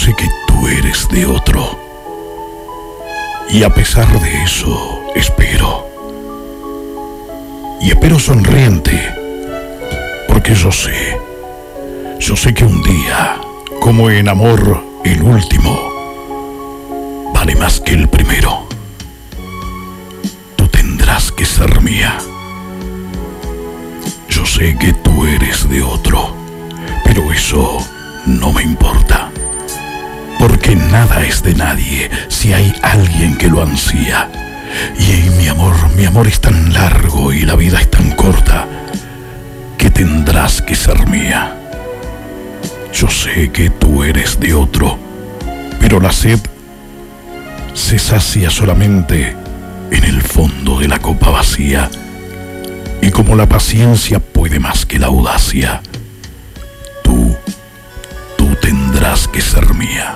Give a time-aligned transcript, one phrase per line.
[0.00, 1.78] sé que tú eres de otro.
[3.50, 5.86] Y a pesar de eso, espero.
[7.80, 8.98] Y espero sonriente,
[10.28, 11.18] porque yo sé,
[12.18, 13.36] yo sé que un día,
[13.80, 15.78] como en amor, el último,
[17.34, 18.66] vale más que el primero.
[20.56, 22.18] Tú tendrás que ser mía.
[24.28, 26.39] Yo sé que tú eres de otro,
[27.32, 27.78] eso
[28.26, 29.30] no me importa.
[30.38, 34.28] Porque nada es de nadie si hay alguien que lo ansía.
[34.98, 38.66] Y mi amor, mi amor es tan largo y la vida es tan corta
[39.76, 41.56] que tendrás que ser mía.
[42.92, 44.98] Yo sé que tú eres de otro,
[45.78, 46.38] pero la sed
[47.74, 49.36] se sacia solamente
[49.90, 51.90] en el fondo de la copa vacía.
[53.02, 55.80] Y como la paciencia puede más que la audacia,
[59.10, 60.14] que ser mía.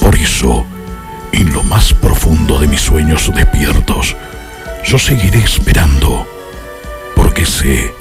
[0.00, 0.64] Por eso,
[1.32, 4.16] en lo más profundo de mis sueños despiertos,
[4.84, 6.24] yo seguiré esperando,
[7.16, 7.92] porque sé,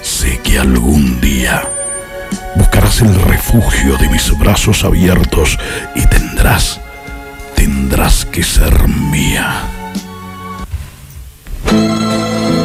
[0.00, 1.62] sé que algún día
[2.56, 5.58] buscarás el refugio de mis brazos abiertos
[5.94, 6.80] y tendrás,
[7.54, 9.79] tendrás que ser mía.